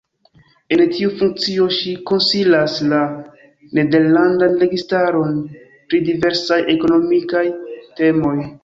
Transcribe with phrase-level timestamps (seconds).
[0.75, 3.03] En tiu funkcio ŝi konsilas la
[3.81, 5.39] nederlandan registaron
[5.93, 7.47] pri diversaj ekonomikaj
[8.03, 8.37] temoj.